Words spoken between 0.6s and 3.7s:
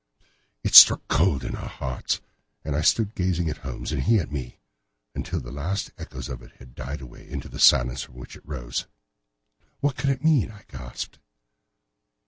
It struck cold to our hearts, and I stood gazing at